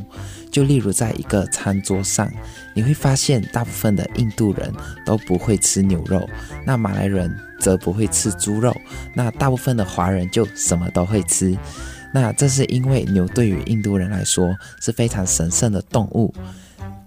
[0.52, 2.30] 就例如在一个餐桌上，
[2.72, 4.72] 你会发现大部分的印度人
[5.04, 6.28] 都不会吃牛肉，
[6.64, 8.72] 那马来人则不会吃猪肉，
[9.12, 11.56] 那大部分的华人就什么都会吃。
[12.14, 16.32] 那这是因为牛对于印度人来说是非常神圣的动物。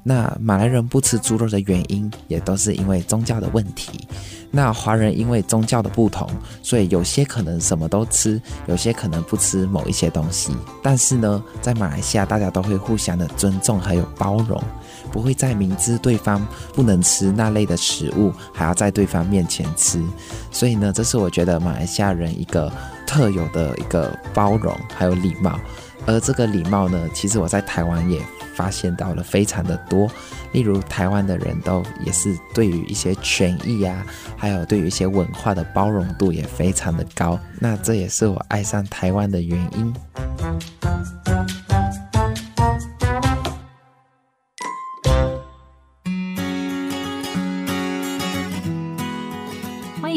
[0.04, 4.06] 那马来人不吃猪肉的原因，也都是因为宗教的问题。
[4.52, 6.30] 那华人因为宗教的不同，
[6.62, 10.54] 所以有些可能什么都吃，有些可能不吃某一些东西。
[10.84, 14.62] 但是呢，在马来西亚，大家都会互相的尊重还有包容，
[15.08, 20.04] 不会再明知对方不能吃那类的食物，还要在对方面前吃。
[20.52, 22.72] 所以呢，这是我觉得马来西亚人一个
[23.06, 25.60] 特有的一个包容还有礼貌。
[26.06, 28.22] 而这个礼貌呢，其实我在台湾也
[28.56, 30.10] 发现到了非常的多。
[30.54, 34.06] 例如台湾的人都也是对于一些权益啊，
[34.38, 37.38] 还有对于一些文化的包容度也非常的高。
[37.60, 39.94] 那这也是我爱上台湾的原因。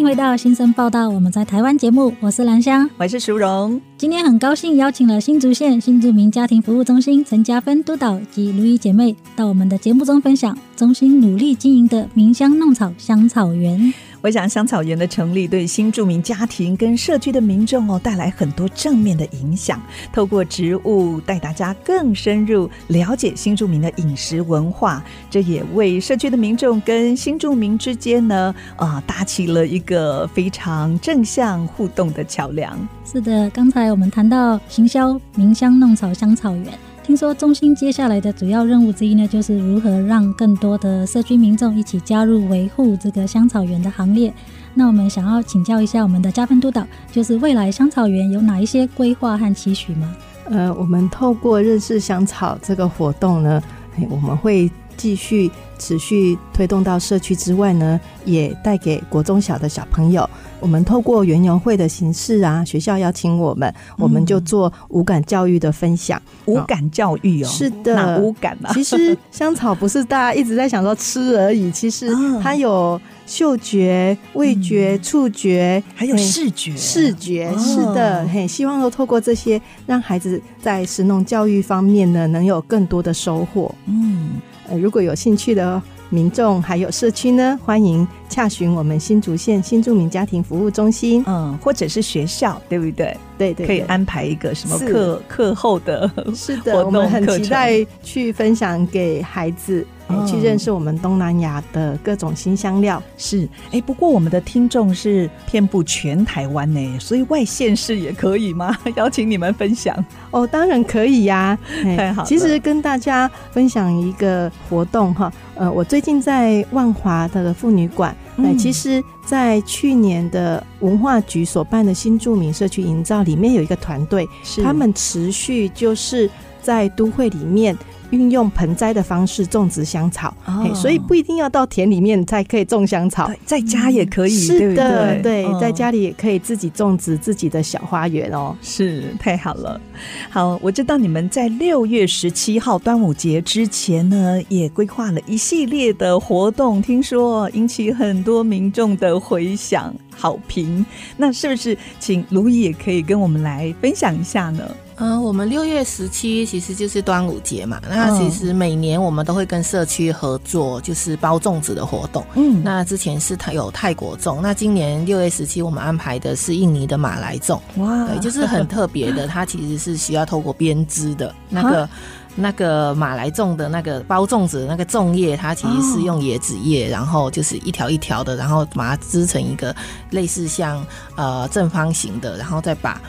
[0.05, 3.81] 回到新生报道，我们在台湾节目，我是兰香，我是淑荣。
[3.99, 13.93] 今天很高兴邀请了新竹县新竹民家庭服务中心陈嘉芬督导及如意姐妹到我们的节目中分享中心努力经营的茗香弄草香草园。
[14.23, 19.81] 我想香草园的成立对新住民家庭跟社区的民众哦带来很多正面的影响。
[20.13, 32.77] 透过植物带大家更深入了解新住民的饮食文化，这也为社区的民众跟新住民之间呢啊搭起了一个非常正向互动的桥梁。
[33.11, 36.67] 是的，刚才我们谈到行销鸣香弄草香草园。
[37.11, 44.33] 听说中心接下来的主要任务之一呢，就是如何让更多的社区民众一起加入维护这个香草园的行列。
[44.75, 50.15] 那我们想要请教一下我们的加分督导，就是未来香草园有哪一些规划和期许吗？
[50.51, 53.61] 呃，我们透过认识香草这个活动呢，
[54.09, 54.71] 我们会
[55.01, 60.29] 继续持续推动到社区之外呢，也带给国中小的小朋友。
[60.61, 66.21] 我们透过园游会的形式啊，学校邀请我们，我们就做五感教育的分享。
[66.45, 68.71] 五感教育哦，是的，哪五感啊？
[68.75, 76.77] 其实香草不是大家一直在想说吃而已，其实它有嗅觉、味觉、触觉，还有视觉。
[76.77, 83.75] 视觉是的，很，希望都透过这些，让孩子在食农教育方面呢，能有更多的收获。
[83.87, 84.33] 嗯，
[84.71, 85.83] 呃，如果有兴趣的。
[86.13, 93.17] 民众还有社区呢，欢迎洽询我们新竹县新住民家庭服务中心，嗯，或者是学校，对不对？
[93.39, 99.87] 对，对对，可以安排一个什么课课后的，是的，我们很期待去分享给孩子。
[100.27, 103.03] 去认识我们东南亚的各种新香料。
[103.17, 108.77] 是，哎，不过我们的听众是遍布全台湾呢，所以外县市也可以吗？
[108.97, 109.97] 邀请你们分享
[110.31, 111.59] 哦，当然可以呀，
[111.97, 112.25] 太好。
[112.25, 126.29] 其实跟大家分享一个活动哈，呃，我最近在万华的妇女馆，哎、嗯，其实，在去年的文化局所办的新著名社区营造里面有一个团队，是他们持续就是
[126.63, 127.77] 在都会里面。
[128.11, 134.31] 运用盆栽的方式种植香草，哦，所以不一定要到田里面才可以种香草，在家也可以。
[134.31, 138.57] 是的，对，对，对，在家里也可以自己种植自己的小花园哦。
[138.63, 139.81] 是，太好了。
[140.29, 150.85] 好，我知道你们在六月十七号端午节之前呢，也规划了一系列的活动，听说引起很多民众的回响好评。
[151.17, 154.65] 那是不是请卢姨也可以跟我们来分享一下呢？
[155.03, 157.81] 嗯、呃，我们六月十七其实就是端午节嘛。
[157.89, 162.23] 那其实每年我们都会跟社区合作，就是包粽子的活动。
[162.35, 167.59] 嗯，那之前是它有泰国粽，那今年六月十七我们安排的是印尼的马来粽。
[167.77, 171.35] 哇，对，就是很特别的，它其实是需要透过编织的。
[171.49, 171.89] 那个
[172.35, 179.75] 那个马来粽的那个包粽子的那个粽叶，它其实是用椰子叶，然后就是一条一条的，然后把它织成一个
[180.11, 180.85] 类似像
[181.17, 183.01] 呃正方形的，然后再把。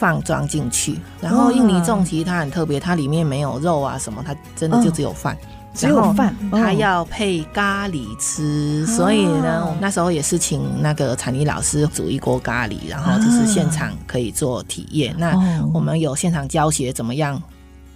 [0.00, 5.36] 饭装进去，然后印尼粽其实它很特别，它里面没有肉啊什么，它真的就只有饭，
[5.74, 15.14] 只有饭，它要配咖喱吃，所以呢，我那时候也是请那个彩妮老师煮一锅咖喱，然后就是现场可以做体验。
[15.18, 15.34] 那
[15.74, 17.38] 我们有现场教学怎么样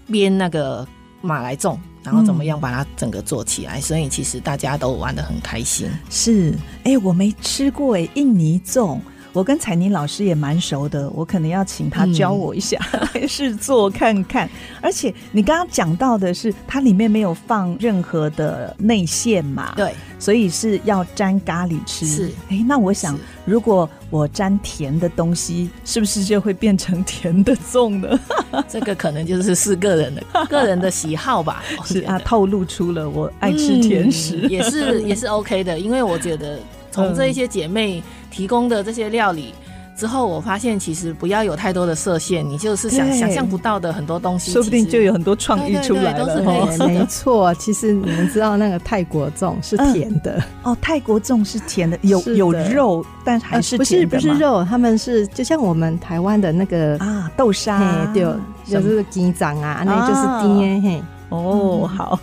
[0.06, 0.86] 编那个
[1.20, 5.88] 马来粽，然后怎么样把它整个做起来，所以其实大家都玩得很开心。
[6.10, 9.00] 是，哎、我没吃过哎，印尼粽。
[9.34, 12.78] 我跟彩妮老师也蛮熟的，我可能要请他教我一下，
[13.12, 14.48] 来 试做看看。
[14.80, 19.74] 而且你刚刚讲到的是，它里面没有放任何的内馅嘛？
[19.76, 22.06] 对，所以是要沾咖喱吃。
[22.06, 28.16] 是，哎、欸，那我想，如果我沾甜的东西，是不是就会变成甜的粽呢？
[28.70, 31.60] 这个可能就是是个人的 个人的喜好吧。
[31.84, 36.60] 是啊，透露出了我爱吃甜食，嗯、也是也是 OK 的，因为我觉得
[36.94, 38.02] 从这一些姐妹。
[38.30, 39.54] 提供的这些料理
[39.96, 46.24] 之后，我发现其实不要有太多的设限，你就是想想象不到的很多东西，说不定就有很多创意出来了。
[46.24, 46.88] 对对对，都是可以吃的。
[46.88, 58.24] 没错，其实你们知道那个泰国粽是甜的、嗯、哦，泰国粽是甜的，有有肉，但还是甜的、呃、不是不是肉，他们是就像我们台湾的那个啊豆沙，对，
[58.66, 61.00] 就是鸡掌啊，那就是甜嘿。
[61.28, 62.18] 哦，好，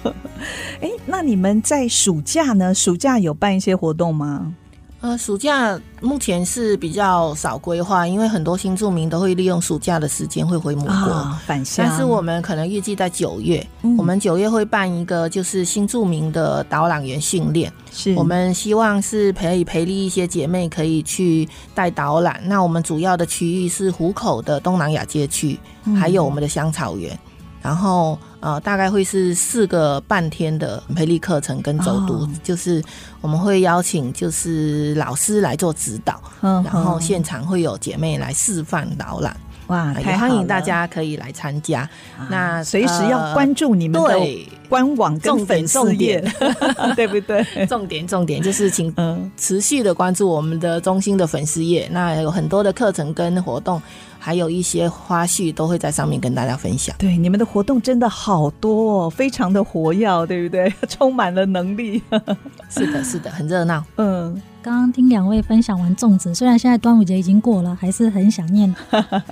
[0.81, 2.73] 哎、欸，那你们在暑假呢？
[2.73, 4.53] 暑假有办一些活动吗？
[5.01, 11.83] 呃，暑假目前是比较少规划，因为很多新住民都会利用暑假的时间会回母国、哦、返乡。
[11.87, 17.73] 但是我们可能预计在九月、嗯，我们九月会办一个就是新住民的导览员训练。
[17.91, 22.39] 是，我们希望是可以培力一些姐妹可以去带导览。
[22.45, 27.17] 那我们主要的区域是湖口的东南亚街区、嗯，还有我们的香草园。
[27.59, 32.83] 然后呃，大概会是四个半天的培力课程跟走读、哦，就是
[33.21, 39.35] 我们会邀请就是老师来做指导，嗯、然后现场会有姐妹来示范导览。
[39.67, 41.89] 哇，也欢迎大家可以来参加。
[42.29, 44.19] 那随时要关注你们的
[44.67, 46.21] 官网跟粉丝页，
[46.93, 47.45] 对不对？
[47.67, 48.93] 重点重点就是请
[49.37, 51.87] 持续的关注我们的中心的粉丝页。
[51.89, 53.81] 那有很多的课程跟活动，
[54.23, 56.95] 还有一些花絮都会在上面跟大家分享。
[56.99, 60.71] 对，你们的活动真的好多哦，非常的活跃，对不对？
[60.87, 61.99] 充满了能力。
[62.69, 63.83] 是的，是的，很热闹。
[63.97, 64.39] 嗯。
[64.63, 68.71] 刚刚听两位分享完粽子，虽然现在端午节已经过了，还是很想念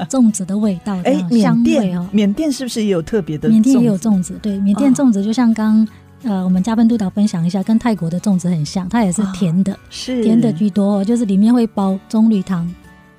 [0.10, 0.98] 粽子的味道。
[1.04, 3.48] 哎，缅甸哦，缅甸是不是也有特别的？
[3.48, 5.84] 缅甸也有粽子，对，缅甸粽子就像刚、
[6.24, 12.68] 哦、呃我们嘉宾督导分享一下，跟泰国的粽子很像，它也是甜的，哦、是甜的居多，就是里面会包棕榈糖，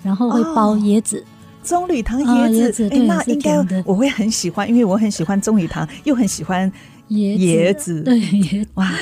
[0.02, 1.20] 然后会包椰子。
[1.20, 1.24] 哦
[1.70, 6.70] 棕榈糖椰子，哎、哦，那应该我会很喜欢，因为我很喜欢棕榈糖，又很喜欢
[7.10, 8.02] 椰子。
[8.02, 8.92] 对，椰哇，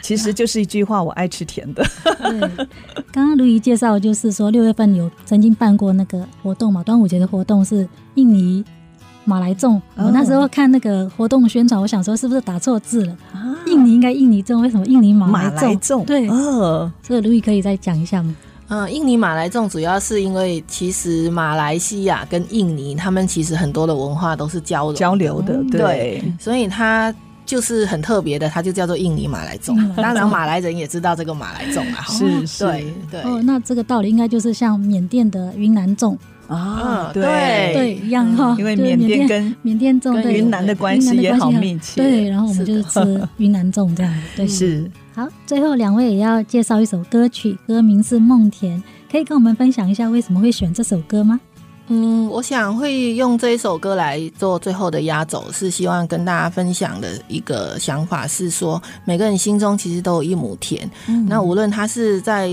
[0.00, 1.84] 其实就是一句话，我爱吃甜的。
[2.02, 2.40] 对，
[3.12, 8.64] 刚刚卢怡介绍，就是说六月份有曾经办过那个活动嘛，端午节的活动是印尼
[9.26, 9.78] 马来粽。
[9.94, 13.12] 我那时候看那个活动宣传，我想说是不是打错字了？
[13.34, 15.54] 啊、印尼应该印尼粽，为什么印尼马来粽？
[15.54, 18.34] 马来粽对，哦，这个如怡可以再讲一下吗？
[18.74, 27.14] 嗯，印尼马来粽主要是因为其实马来西亚跟印尼他们其实很多的文化都是交流交流的，对，对，所以它
[27.46, 29.76] 就是很特别的，它就叫做印尼马来粽。
[29.94, 32.94] 当然， 马来人也知道这个马来粽啊，是 是，对。
[33.12, 33.20] 对。
[33.20, 36.16] 哦，那这个道理应该就是像缅甸的云南粽。
[36.48, 37.72] 啊，对。
[37.74, 37.94] 对。
[37.94, 44.48] 一样哈，因为缅甸跟缅甸粽跟云南的关系也好密切，对，然后我们就是吃 云南粽这样，对。
[44.48, 44.90] 是。
[45.14, 48.76] 好，最后两位也要介绍一首歌曲，歌名是《梦田》，
[49.08, 51.38] 可以跟我们分享一下为什么会选这首歌吗？
[51.86, 62.48] 嗯，我想会用这一首歌来做最后的压轴，是希望跟大家分享的一个想法是说，每个人心中其实都有一亩田，嗯、那无论他是在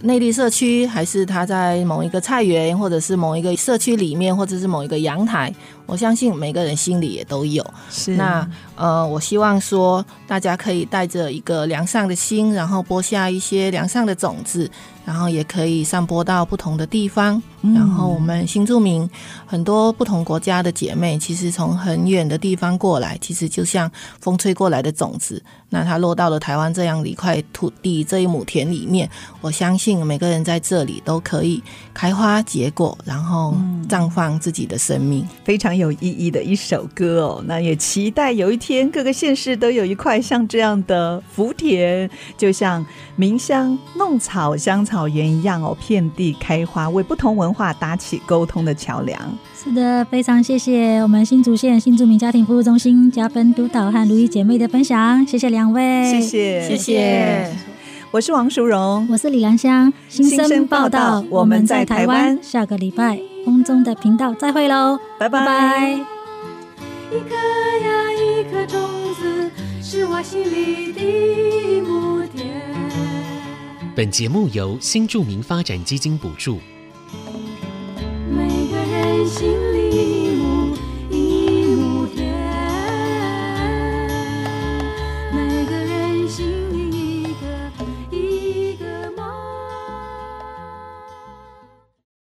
[0.00, 5.54] 内地社区，还是他在某一个菜园，或者是某一个社区里面，或者是某一个阳台。
[5.92, 7.62] 我相信每个人心里也都有。
[7.90, 14.68] 是那呃，我希望说大家可以带着一个良善的心，然后播下一些良善的种子，
[15.04, 17.40] 然后也可以散播到不同的地方。
[17.60, 19.08] 嗯、然后我们新住民
[19.46, 23.88] 很多不同国家的姐妹，其实从很远的地方过来，其实就像
[24.18, 25.40] 风吹过来的种子。
[25.68, 29.08] 那它落到了台湾这样的一块土地，这一亩田里面，
[29.40, 31.62] 我相信每个人在这里都可以
[31.94, 33.54] 开花结果，然后
[33.88, 35.28] 绽放自己的生命。
[35.44, 35.72] 非常。
[35.81, 42.84] 有意义的一首歌哦，那也期待有一天各个县市都有一块像这样的福田，就像
[43.16, 49.18] 鸣香弄草香草园一样哦，遍地开花，为不同文化搭起沟通的桥梁。
[49.64, 57.56] 是的，非常谢谢我们新竹县新住民家庭服务中心加分督导和如意姐妹的分享，谢谢两位，谢谢，谢谢。
[58.10, 63.31] 我是王淑荣，我是李兰香，新生报道，我们在台湾，下个礼拜。
[63.44, 64.98] 空中的频道再会喽。
[65.18, 65.94] 拜拜。
[67.10, 68.80] 一颗呀一颗种
[69.14, 69.50] 子
[69.82, 71.32] 是我心里的
[73.94, 76.58] 本节目由新著名发展基金补助。
[78.30, 79.71] 每个人心